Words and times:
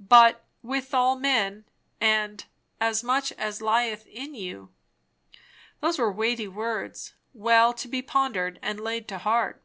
But 0.00 0.46
"with 0.62 0.94
all 0.94 1.14
men," 1.14 1.66
and 2.00 2.42
"as 2.80 3.04
much 3.04 3.32
as 3.32 3.60
lieth 3.60 4.06
in 4.06 4.34
you"; 4.34 4.70
those 5.80 5.98
were 5.98 6.10
weighty 6.10 6.48
words, 6.48 7.12
well 7.34 7.74
to 7.74 7.86
be 7.86 8.00
pondered 8.00 8.58
and 8.62 8.80
laid 8.80 9.06
to 9.08 9.18
heart. 9.18 9.62